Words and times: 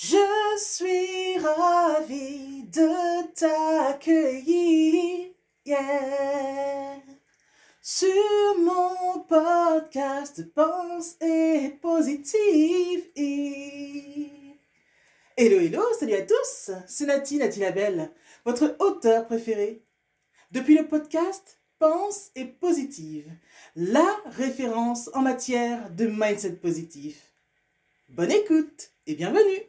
Je 0.00 0.16
suis 0.58 1.38
ravie 1.38 2.62
de 2.68 3.32
t'accueillir 3.34 5.32
sur 7.82 8.58
mon 8.60 9.24
podcast 9.24 10.54
Pense 10.54 11.16
et 11.20 11.76
Positive. 11.82 13.10
Hello, 15.36 15.58
hello, 15.58 15.82
salut 15.98 16.14
à 16.14 16.22
tous, 16.22 16.70
c'est 16.86 17.06
Nati, 17.06 17.38
Nati 17.38 17.58
Labelle, 17.58 18.12
votre 18.44 18.76
auteur 18.78 19.26
préféré. 19.26 19.82
Depuis 20.52 20.78
le 20.78 20.86
podcast 20.86 21.60
Pense 21.80 22.30
et 22.36 22.44
Positive, 22.44 23.32
la 23.74 24.06
référence 24.26 25.10
en 25.12 25.22
matière 25.22 25.90
de 25.90 26.06
mindset 26.06 26.52
positif. 26.52 27.34
Bonne 28.08 28.30
écoute 28.30 28.92
et 29.08 29.16
bienvenue 29.16 29.68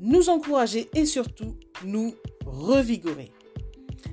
nous 0.00 0.28
encourager 0.28 0.88
et 0.94 1.06
surtout 1.06 1.56
nous 1.84 2.14
revigorer. 2.44 3.30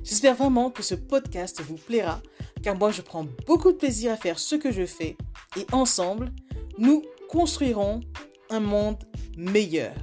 J'espère 0.02 0.34
vraiment 0.34 0.70
que 0.70 0.82
ce 0.82 0.94
podcast 0.94 1.60
vous 1.62 1.76
plaira, 1.76 2.22
car 2.62 2.76
moi 2.76 2.90
je 2.90 3.02
prends 3.02 3.26
beaucoup 3.46 3.72
de 3.72 3.76
plaisir 3.76 4.12
à 4.12 4.16
faire 4.16 4.38
ce 4.38 4.56
que 4.56 4.72
je 4.72 4.86
fais 4.86 5.16
et 5.56 5.66
ensemble, 5.72 6.32
nous 6.78 7.02
construirons 7.28 8.00
un 8.50 8.60
monde 8.60 9.02
meilleur. 9.36 9.94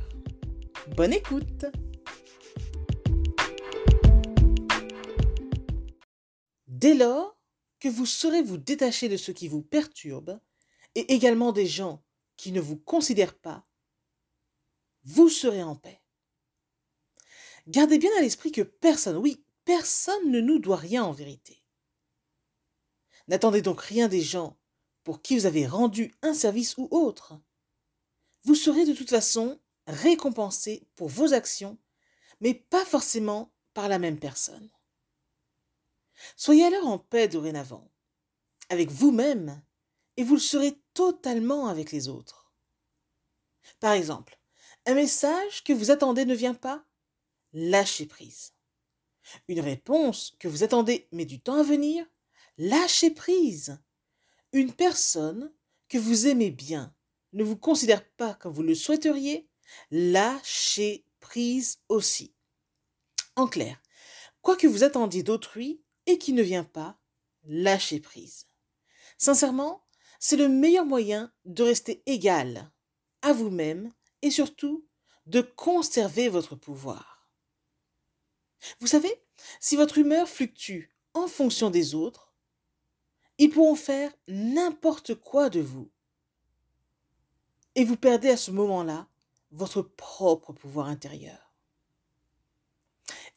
Bonne 0.96 1.14
écoute 1.14 1.66
Dès 6.68 6.96
lors 6.96 7.38
que 7.80 7.88
vous 7.88 8.06
saurez 8.06 8.42
vous 8.42 8.58
détacher 8.58 9.08
de 9.08 9.16
ce 9.16 9.32
qui 9.32 9.48
vous 9.48 9.62
perturbe, 9.62 10.40
et 10.96 11.14
également 11.14 11.52
des 11.52 11.66
gens 11.66 12.04
qui 12.38 12.52
ne 12.52 12.60
vous 12.60 12.78
considèrent 12.78 13.38
pas, 13.38 13.66
vous 15.04 15.30
serez 15.30 15.64
en 15.64 15.76
paix. 15.76 16.02
Gardez 17.68 17.98
bien 17.98 18.12
à 18.18 18.22
l'esprit 18.22 18.52
que 18.52 18.62
personne, 18.62 19.18
oui, 19.18 19.46
personne 19.66 20.32
ne 20.32 20.42
nous 20.42 20.60
doit 20.60 20.78
rien 20.78 21.04
en 21.04 21.12
vérité. 21.12 21.64
N'attendez 23.28 23.62
donc 23.62 23.82
rien 23.82 24.08
des 24.08 24.22
gens 24.22 24.60
pour 25.04 25.22
qui 25.22 25.38
vous 25.38 25.46
avez 25.46 25.66
rendu 25.66 26.14
un 26.22 26.34
service 26.34 26.78
ou 26.78 26.88
autre. 26.92 27.40
Vous 28.44 28.56
serez 28.56 28.86
de 28.86 28.94
toute 28.94 29.10
façon 29.10 29.60
récompensé 29.88 30.88
pour 30.96 31.08
vos 31.08 31.34
actions, 31.34 31.78
mais 32.42 32.54
pas 32.54 32.86
forcément 32.86 33.54
par 33.74 33.88
la 33.88 34.00
même 34.00 34.20
personne. 34.20 34.70
Soyez 36.36 36.66
alors 36.66 36.88
en 36.88 37.00
paix 37.00 37.28
dorénavant, 37.28 37.92
avec 38.70 38.90
vous-même, 38.90 39.64
et 40.18 40.24
vous 40.24 40.36
le 40.36 40.40
serez 40.40 40.80
totalement 40.94 41.68
avec 41.68 41.92
les 41.92 42.08
autres. 42.08 42.54
Par 43.80 43.94
exemple, 43.94 44.40
un 44.86 44.96
message 44.96 45.64
que 45.64 45.74
vous 45.74 45.92
attendez 45.92 46.26
ne 46.26 46.36
vient 46.36 46.54
pas 46.54 46.84
Lâchez 47.54 48.06
prise. 48.06 48.54
Une 49.48 49.60
réponse 49.60 50.36
que 50.40 50.48
vous 50.48 50.64
attendez 50.64 51.08
met 51.12 51.26
du 51.26 51.40
temps 51.40 51.60
à 51.60 51.64
venir 51.64 52.06
Lâchez 52.58 53.12
prise. 53.12 53.80
Une 54.52 54.74
personne 54.74 55.54
que 55.88 55.98
vous 55.98 56.28
aimez 56.28 56.52
bien 56.52 56.94
ne 57.34 57.44
vous 57.44 57.58
considère 57.58 58.08
pas 58.12 58.34
comme 58.34 58.54
vous 58.54 58.64
le 58.64 58.76
souhaiteriez 58.76 59.48
Lâchez 59.92 61.06
prise 61.20 61.80
aussi. 61.90 62.34
En 63.36 63.48
clair, 63.48 63.82
quoi 64.42 64.56
que 64.56 64.68
vous 64.68 64.84
attendiez 64.84 65.24
d'autrui 65.24 65.82
et 66.06 66.18
qui 66.18 66.34
ne 66.34 66.44
vient 66.44 66.66
pas, 66.66 67.00
lâchez 67.46 68.00
prise. 68.00 68.48
Sincèrement, 69.18 69.86
c'est 70.20 70.36
le 70.36 70.50
meilleur 70.50 70.86
moyen 70.86 71.32
de 71.46 71.64
rester 71.64 72.04
égal 72.06 72.72
à 73.22 73.34
vous-même 73.34 73.92
et 74.24 74.32
surtout 74.32 74.88
de 75.28 75.42
conserver 75.42 76.30
votre 76.30 76.56
pouvoir. 76.56 77.30
Vous 78.80 78.88
savez, 78.88 79.22
si 79.60 79.76
votre 79.76 79.98
humeur 79.98 80.28
fluctue 80.28 80.90
en 81.14 81.28
fonction 81.28 81.70
des 81.70 81.94
autres, 81.94 82.34
ils 83.38 83.50
pourront 83.50 83.76
faire 83.76 84.12
n'importe 84.28 85.16
quoi 85.16 85.50
de 85.50 85.60
vous. 85.60 85.92
Et 87.76 87.84
vous 87.84 87.98
perdez 87.98 88.30
à 88.30 88.38
ce 88.38 88.52
moment-là 88.52 89.08
votre 89.52 89.82
propre 89.82 90.54
pouvoir 90.54 90.88
intérieur. 90.88 91.54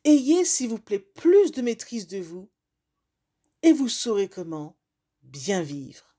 Ayez, 0.04 0.44
s'il 0.44 0.68
vous 0.68 0.78
plaît, 0.78 1.00
plus 1.00 1.50
de 1.50 1.62
maîtrise 1.62 2.06
de 2.06 2.18
vous 2.18 2.48
et 3.62 3.72
vous 3.72 3.88
saurez 3.88 4.28
comment 4.28 4.78
bien 5.22 5.62
vivre. 5.62 6.14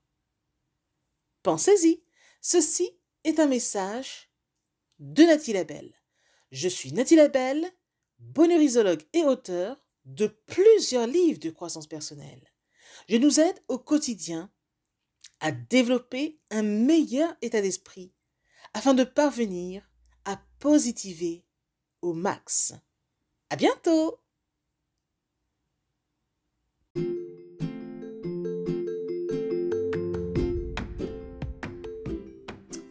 Pensez-y, 1.42 2.02
ceci 2.42 2.90
est 3.24 3.40
un 3.40 3.46
message 3.46 4.27
de 4.98 5.22
Nathalie 5.22 5.52
Labelle. 5.54 5.94
Je 6.50 6.68
suis 6.68 6.92
Nathalie 6.92 7.16
Labelle, 7.16 7.70
bonheurisologue 8.18 9.02
et 9.12 9.22
auteur 9.22 9.76
de 10.04 10.26
plusieurs 10.46 11.06
livres 11.06 11.38
de 11.38 11.50
croissance 11.50 11.86
personnelle. 11.86 12.52
Je 13.08 13.16
nous 13.16 13.40
aide 13.40 13.62
au 13.68 13.78
quotidien 13.78 14.50
à 15.40 15.52
développer 15.52 16.40
un 16.50 16.62
meilleur 16.62 17.36
état 17.42 17.60
d'esprit 17.60 18.12
afin 18.74 18.94
de 18.94 19.04
parvenir 19.04 19.88
à 20.24 20.40
positiver 20.58 21.44
au 22.02 22.12
max. 22.12 22.74
À 23.50 23.56
bientôt! 23.56 24.20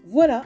Voilà, 0.06 0.46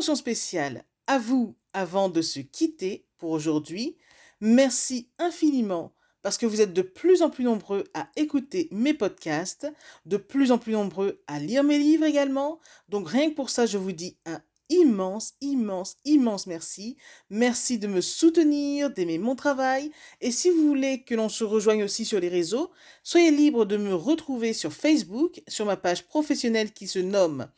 Spéciale 0.00 0.84
à 1.06 1.18
vous 1.18 1.54
avant 1.72 2.08
de 2.08 2.22
se 2.22 2.40
quitter 2.40 3.06
pour 3.18 3.30
aujourd'hui. 3.30 3.96
Merci 4.40 5.10
infiniment 5.18 5.92
parce 6.22 6.38
que 6.38 6.46
vous 6.46 6.60
êtes 6.60 6.72
de 6.72 6.82
plus 6.82 7.22
en 7.22 7.30
plus 7.30 7.44
nombreux 7.44 7.84
à 7.94 8.08
écouter 8.16 8.68
mes 8.70 8.94
podcasts, 8.94 9.70
de 10.06 10.16
plus 10.16 10.50
en 10.50 10.58
plus 10.58 10.72
nombreux 10.72 11.22
à 11.26 11.38
lire 11.38 11.62
mes 11.62 11.78
livres 11.78 12.04
également. 12.04 12.58
Donc 12.88 13.08
rien 13.08 13.30
que 13.30 13.34
pour 13.34 13.50
ça, 13.50 13.66
je 13.66 13.78
vous 13.78 13.92
dis 13.92 14.16
un 14.24 14.40
immense, 14.70 15.34
immense, 15.40 15.96
immense 16.04 16.46
merci. 16.46 16.96
Merci 17.28 17.78
de 17.78 17.86
me 17.86 18.00
soutenir, 18.00 18.90
d'aimer 18.90 19.18
mon 19.18 19.36
travail. 19.36 19.90
Et 20.20 20.30
si 20.30 20.50
vous 20.50 20.66
voulez 20.66 21.02
que 21.02 21.14
l'on 21.14 21.28
se 21.28 21.44
rejoigne 21.44 21.84
aussi 21.84 22.04
sur 22.04 22.18
les 22.18 22.28
réseaux, 22.28 22.70
soyez 23.02 23.30
libre 23.30 23.66
de 23.66 23.76
me 23.76 23.94
retrouver 23.94 24.52
sur 24.52 24.72
Facebook, 24.72 25.42
sur 25.48 25.66
ma 25.66 25.76
page 25.76 26.06
professionnelle 26.06 26.72
qui 26.72 26.88
se 26.88 26.98
nomme 26.98 27.48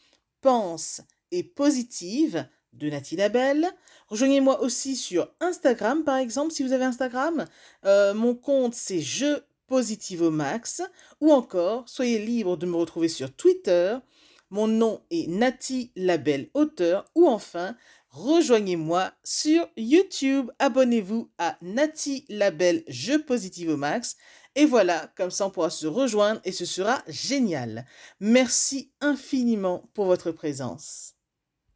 Pense 0.41 1.01
positive 1.43 2.47
de 2.73 2.91
Nathalie 2.91 3.17
Labelle. 3.17 3.69
Rejoignez-moi 4.09 4.61
aussi 4.61 4.97
sur 4.97 5.29
Instagram, 5.41 6.05
par 6.05 6.17
exemple, 6.17 6.53
si 6.53 6.63
vous 6.63 6.73
avez 6.73 6.85
Instagram. 6.85 7.47
Euh, 7.85 8.15
mon 8.15 8.35
compte, 8.35 8.75
c'est 8.75 9.01
Je 9.01 9.41
Positive 9.67 10.23
au 10.23 10.31
Max. 10.31 10.83
Ou 11.21 11.33
encore, 11.33 11.89
soyez 11.89 12.19
libre 12.19 12.57
de 12.57 12.67
me 12.67 12.77
retrouver 12.77 13.09
sur 13.09 13.35
Twitter. 13.35 13.97
Mon 14.51 14.69
nom 14.69 15.03
est 15.11 15.27
Nati 15.29 15.91
Labelle 15.97 16.51
Auteur. 16.55 17.07
Ou 17.15 17.27
enfin, 17.27 17.75
rejoignez-moi 18.11 19.13
sur 19.25 19.67
YouTube. 19.77 20.51
Abonnez-vous 20.59 21.31
à 21.39 21.57
Nati 21.63 22.27
Labelle 22.29 22.85
Je 22.89 23.15
Positive 23.15 23.71
au 23.71 23.77
Max. 23.77 24.17
Et 24.55 24.67
voilà, 24.67 25.11
comme 25.17 25.33
ça 25.33 25.47
on 25.47 25.51
pourra 25.51 25.71
se 25.71 25.87
rejoindre 25.87 26.41
et 26.45 26.53
ce 26.53 26.65
sera 26.65 27.03
génial. 27.09 27.87
Merci 28.21 28.93
infiniment 29.01 29.91
pour 29.95 30.05
votre 30.05 30.31
présence. 30.31 31.14